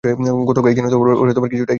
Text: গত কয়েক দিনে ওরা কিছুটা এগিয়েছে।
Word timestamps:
গত 0.47 0.57
কয়েক 0.59 0.75
দিনে 0.77 0.87
ওরা 0.93 1.31
কিছুটা 1.33 1.39
এগিয়েছে। 1.47 1.65